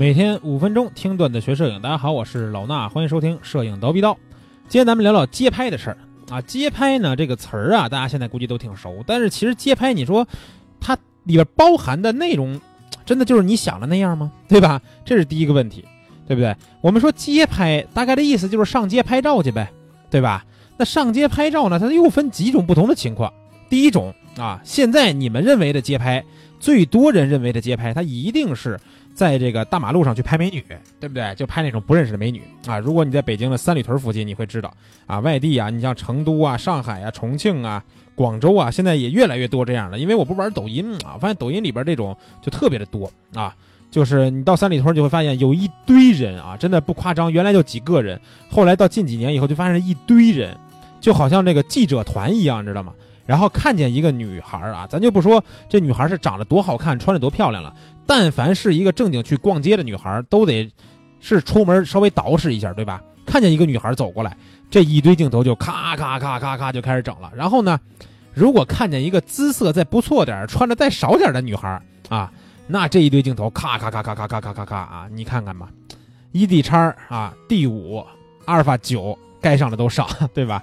[0.00, 4.16] 每天五分钟听段子学摄影，大家好，我是老衲，欢迎收听摄影刀逼刀。
[4.66, 5.98] 今天咱们聊聊街拍的事儿
[6.30, 6.40] 啊。
[6.40, 10.26] 街拍呢这个词儿啊，大家现在估计都挺熟，但是其实街拍，你说
[10.80, 12.58] 它里边包含的内容，
[13.04, 14.32] 真的就是你想的那样吗？
[14.48, 14.80] 对吧？
[15.04, 15.84] 这是第一个问题，
[16.26, 16.56] 对不对？
[16.80, 19.70] 我们说街拍，大概的意思就是上街拍照去呗，
[20.08, 20.46] 对吧？
[20.78, 23.30] 那上街拍照呢，它又分几种不同的情况。
[23.70, 26.22] 第一种啊，现在你们认为的街拍，
[26.58, 28.78] 最多人认为的街拍，它一定是。
[29.12, 30.64] 在这个大马路上去拍美女，
[30.98, 31.34] 对不对？
[31.34, 32.78] 就拍那种不认识的美女啊！
[32.78, 34.72] 如果你在北京的三里屯附近，你会知道
[35.04, 35.18] 啊。
[35.18, 39.98] 外地啊，你像成都啊、上海啊、重庆啊、广州啊，现在也越来越多这样的。
[39.98, 43.54] 因为我不玩抖音啊，发现抖音里边这种就特别的多啊。
[43.90, 47.30] 就是你到三里屯就会发现有一堆人啊，真的不夸张。
[47.30, 50.56] 原来就几个人，后来到近几年以后就发现一堆人，
[51.00, 52.92] 就好像那个记者团一样，知道吗？
[53.26, 57.72] 然后看见一个女孩啊，咱就不说这女孩是长得多好看，穿着多漂亮了。
[58.06, 60.68] 但凡是一个正经去逛街的女孩，都得
[61.20, 63.00] 是出门稍微捯饬一下，对吧？
[63.24, 64.36] 看见一个女孩走过来，
[64.68, 67.30] 这一堆镜头就咔咔咔咔咔就开始整了。
[67.36, 67.78] 然后呢，
[68.34, 72.32] 如果看见一个姿色再不错点、穿的再少点的女孩啊，
[72.66, 75.68] 那这一堆镜头咔咔咔咔咔咔咔咔咔啊，你看看吧
[76.32, 78.04] ，E D 叉啊，D 五、
[78.46, 80.60] 阿尔法九该上的都上，对吧？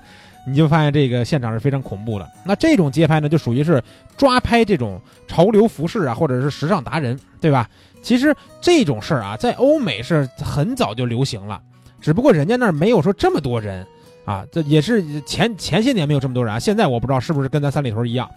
[0.48, 2.26] 你就发现这个现场是非常恐怖的。
[2.46, 3.84] 那这种街拍呢，就属于是
[4.16, 7.70] 抓拍这种潮流服饰啊，或者是时尚达人，对吧？
[8.02, 11.62] 其实这种事儿啊，在欧美是很早就流行了，
[12.00, 13.86] 只不过人家那儿没有说这么多人
[14.24, 16.58] 啊，这也是前前些年没有这么多人啊。
[16.58, 18.30] 现在我不知道是不是跟咱三里屯一样。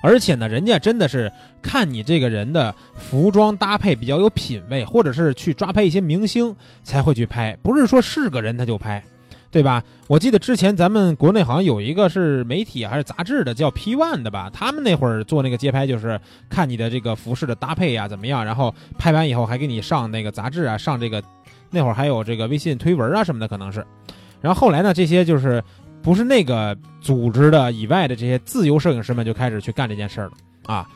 [0.00, 6.54] 而且呢，人家真的是看你这个人的服装搭配比较有品位，或者是去抓拍一些明星
[6.84, 9.02] 才会去拍，不是说是个人他就拍。
[9.50, 9.82] 对吧？
[10.08, 14.50] 我记得之前咱们国内好像有一个是媒体还是杂志的，叫 P One 的吧？
[14.52, 21.22] 他们那会儿做那个街拍，就是看你的这个服饰的搭配呀怎么样，然后拍完以后还给你上那个杂志啊，上这个
[21.70, 23.82] 那会儿还有这个微信推文啊什么的，可能是。
[24.42, 25.64] 然后后来呢，这些就是
[26.02, 30.32] 不是那个组织的以外的这些自由摄影师们就开始去干这件事儿了
[30.66, 30.86] 啊。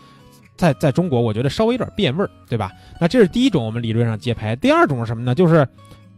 [0.56, 2.70] 在在中国，我觉得稍微有点变味儿，对吧？
[3.00, 4.54] 那这是第一种我们理论上街拍。
[4.56, 5.34] 第二种是什么呢？
[5.34, 5.66] 就是。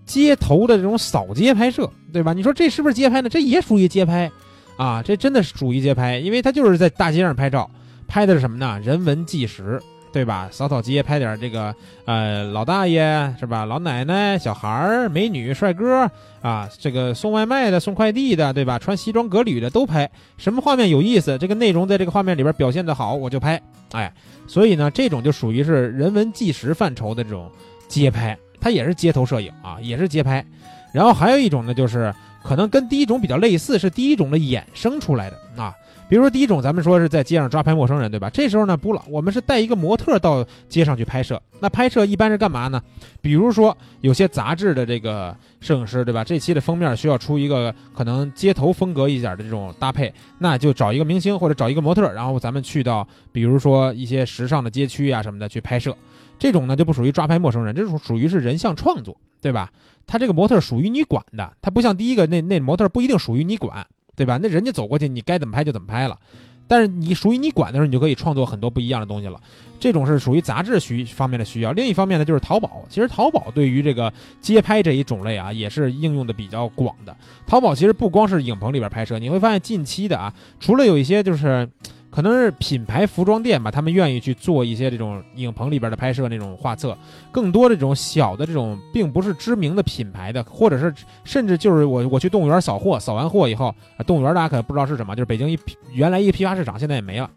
[0.06, 2.32] 街头的这种扫街拍摄，对吧？
[2.32, 3.28] 你说这是不是街拍呢？
[3.28, 4.30] 这也属于街拍，
[4.76, 7.70] 啊，这真的是属于街拍，因为他就是在大街上拍照，
[8.06, 8.78] 拍的是什么呢？
[8.84, 9.80] 人文纪实，
[10.12, 10.48] 对吧？
[10.52, 13.64] 扫扫街，拍点这个，呃，老大爷是吧？
[13.64, 16.08] 老奶奶、小孩儿、美女、帅哥
[16.42, 18.78] 啊，这个送外卖的、送快递的，对吧？
[18.78, 23.60] 穿西装革履的都拍，什么画面有意思，这个内容在这个画面里边表现的好，我就拍，
[23.92, 24.12] 哎，
[24.46, 27.50] 所以呢，这种就属于是人文纪实范畴的这种
[27.88, 28.38] 街拍。
[28.64, 30.42] 它也是街头摄影啊，也是街拍，
[30.90, 32.10] 然后还有一种呢，就是
[32.42, 35.74] 可能跟第一种比较类似，是第一种的衍生出来的啊。
[36.08, 38.30] 比如说第一种，咱们说是在街上抓拍陌生人，对吧？
[38.30, 41.38] 这时候呢，不了，我们是带一个模特到街上去拍摄。
[41.60, 42.82] 那拍摄一般是干嘛呢？
[43.20, 46.24] 比如说有些杂志的这个摄影师，对吧？
[46.24, 55.94] 这期的封面需要出一个可能街头风格一点的这种搭配，那就找一个明星或者找一个模特，然后咱们去到比如说一些时尚的街区啊什么的去拍摄。
[56.38, 59.70] 这种呢就不属于抓拍陌生人，这种属于是人像创作，对吧？
[60.06, 64.38] 他这个模特属于你管的，他不像第一个那那模特不一定属于你管，对吧？
[64.42, 66.18] 那人家走过去，你该怎么拍就怎么拍了。
[66.66, 69.40] 但是你属于你管的时候，你就可以创作很多不一样的东西了。
[69.78, 71.72] 这种是属于杂志需方面的需要。
[71.72, 72.84] 另一方面呢，就是淘宝。
[72.88, 77.16] 其实淘宝对于这个街拍这一种类啊，也是应用的比较广的。
[77.46, 81.68] 淘宝其实不光是影棚里边拍摄，你会发现近期的啊，除了有一些就是。
[82.14, 86.96] 可能是品牌服装店吧，他们愿意去做一些这种影棚里边的拍摄那种画册，
[87.32, 95.58] 更多的这种小的这种，并不是知名的品牌的，或者是甚至就是我我去动物园扫货，扫完货以后，啊，动物园大家可能不知道是什么，就是北京一
[95.92, 97.28] 原来一个批发市场，现在也没了。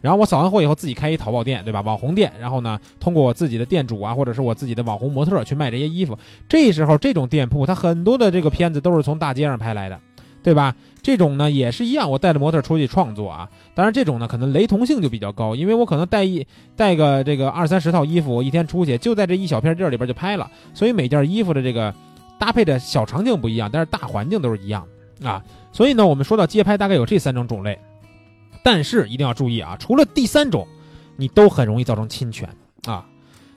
[0.00, 1.80] 然后我扫完货以后自己开一淘宝店，对吧？
[1.82, 6.18] 网红店，然后呢，通过我自己的店主啊，或者是我自己的网红模特去卖这些衣服。
[6.48, 10.00] 这时候这种店铺，它很多的这个片子都是从大街上拍来的。
[10.44, 10.76] 对吧？
[11.02, 13.48] 这种呢也是一样，我带着模特出去创作啊。
[13.74, 16.46] 当然，这种呢可能雷同性就比较高，因为我可能带一
[16.76, 20.48] 带个这个二三十套衣服，我一天出去就在这一小片地儿里边就拍了。
[20.74, 21.92] 所以每件衣服的这个
[22.38, 24.86] 搭配的小场景不一样，但是大环境都是一样
[25.22, 25.42] 啊。
[25.72, 27.78] 所以呢，我们说到街拍大概有这三种种类，
[28.62, 30.68] 但是一定要注意啊，除了第三种，
[31.16, 32.46] 你都很容易造成侵权
[32.86, 33.06] 啊。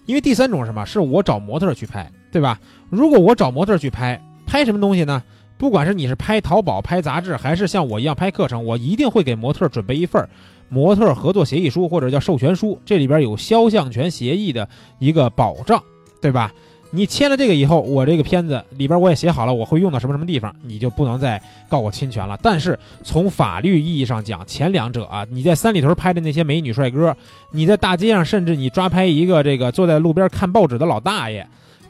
[0.06, 0.86] 因为第三种什么？
[0.86, 2.60] 是我找模特去拍，对吧？
[2.90, 5.22] 如果我找模特去拍，拍什么东西呢？
[5.58, 10.28] 不管是你是拍淘宝、拍杂志，还是像我一样拍课程，我一定会给模特准备一份
[10.70, 14.68] 模特合作协议书或者叫授权书，这里边有肖像权协议的
[15.00, 15.82] 一个保障，
[16.22, 16.54] 对吧？
[16.90, 22.40] 你签了这个以后，我这个片子里边我也写好了，我会用到什么什么地方，你就不能再告我侵权了。
[22.42, 27.16] 但是从法律意义上讲，前两者啊，你在三里屯拍的那些美女帅哥，
[27.52, 31.46] 你在大街上，甚至你抓拍一个这个坐在路边看报纸的老大爷，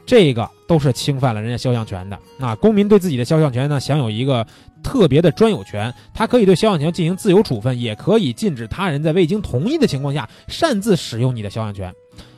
[0.08, 2.18] 这个都是侵犯了人家肖像权的。
[2.40, 4.46] 啊，公民对自己的肖像权呢，享有一个
[4.82, 11.94] 特别的专有权，他可以对肖像权进行自由处分，也可以禁止他人在未经同意的情况下擅自使用你的肖像权。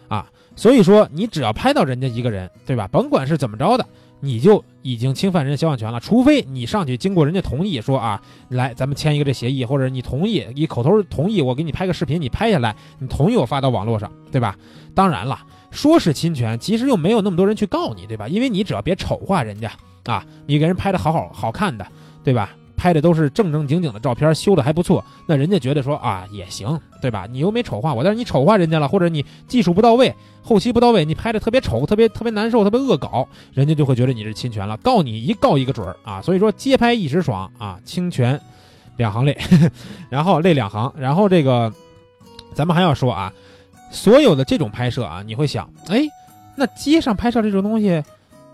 [0.09, 0.29] 啊。
[0.57, 2.89] 所以说，你只要拍到人家一个人，对吧？
[2.89, 3.87] 甭管是怎么着的，
[4.19, 6.01] 你就已经侵犯人家肖像权了。
[6.01, 14.55] 除非你上去经过人家同意，说啊，来，咱们签一个这协议，或者你同意，你口头同意，我给你拍个视频，你拍下来，你同意我发到网络上，对吧？
[14.95, 15.39] 当然了，
[15.71, 18.27] 说是侵权，其实又没有那么多人去告你，对吧？
[18.29, 19.71] 因为你只要别丑化人家
[20.05, 21.87] 啊，你给人拍的好好好看的，
[22.25, 22.51] 对吧？
[22.77, 27.27] 拍的都是正正经经的照片，修的还不错，那人家觉得说啊也行，对吧？
[27.31, 36.23] 你又没丑化我，但是你丑化人家了，或者你技术不到位，后期不到位，你拍的特别丑，特别特别难受，特别恶搞，人家就会觉得你是侵权了，告你一告一个准儿啊！
[36.23, 38.41] 所以说街拍一时爽啊，侵权
[38.97, 39.37] 两行泪，
[40.09, 41.71] 然后泪两行，然后这个
[42.55, 43.31] 咱们还要说啊，
[43.91, 46.03] 所有的这种拍摄啊，你会想，哎，
[46.57, 48.03] 那街上拍摄这种东西，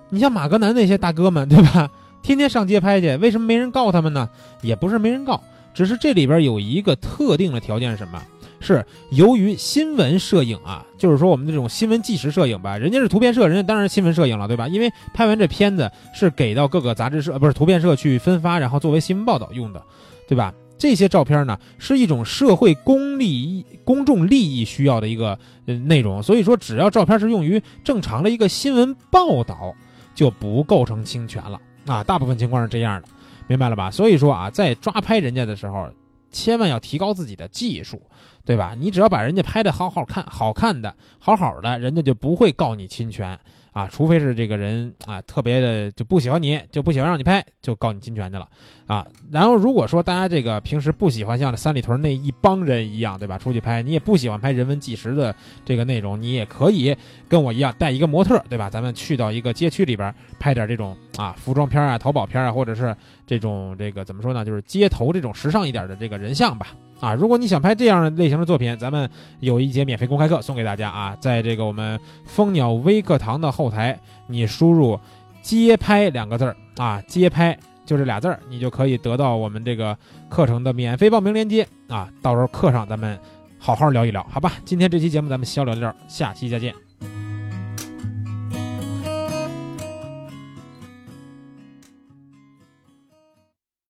[0.09, 1.91] 你像马格南那些大哥们，对吧？
[2.23, 4.29] 天天上街拍去，为什么没人告他们呢？
[4.63, 5.41] 也不是没人告，
[5.73, 8.21] 只是这里边有一个特定的条件是什么？
[8.59, 14.67] 是由于新闻摄影啊，就是说我们这种新闻纪实摄影吧，人家是图片社，人家当然新闻摄影了，对吧？
[14.67, 19.83] 因为拍完这片子是给到各个杂志社，不是图片社去分发，然后作为新闻报道用的，
[20.27, 20.53] 对吧？
[20.79, 29.75] 这些照片呢，是一种社会公利、公众利益需要的一个呃内容，所以说只要照片是用于正常的一个新闻报道，
[30.15, 31.61] 就不构成侵权了。
[31.87, 33.09] 啊，大部分情况是这样的，
[33.47, 33.91] 明白了吧？
[33.91, 35.89] 所以说啊，在抓拍人家的时候，
[36.31, 38.03] 千万要提高自己的技术，
[38.45, 38.75] 对吧？
[38.79, 43.39] 你只要把人家拍的好好看、好看的、好好的，人家就不会告你侵权。
[43.77, 48.49] 啊，除非是这个人啊，特别的就不喜欢你，就不喜欢让你拍，就告你侵权去了
[48.87, 49.07] 啊。
[49.31, 53.37] 然后如果说大家这个平时不喜欢像三里屯那一帮人一样，对吧？
[53.37, 56.97] 出去拍，你也不喜欢拍人文纪实的这个内容，你也可以
[57.29, 58.71] 跟我一样带一个模特，对吧？
[58.71, 62.97] 咱们去到一个街区里边拍点这种啊服装片啊、淘宝片啊，或者是
[63.27, 64.43] 这种这个怎么说呢？
[64.43, 66.69] 就是街头这种时尚一点的这个人像吧。
[67.01, 69.09] 啊，如果你想拍这样的类型的作品，咱们
[69.41, 74.99] 有一节免费公开课送给大家啊，在这个我们蜂鸟微课堂的后台，你输入
[75.43, 79.97] “街拍”两个字儿啊，“街拍”就这俩字儿，你就可以得到我们这个
[80.29, 83.19] 课程的免费报名链接啊，到时候课上咱们
[83.59, 84.53] 好好聊一聊，好吧？
[84.65, 86.86] 今天这期节目咱们先聊到这儿，下期再见。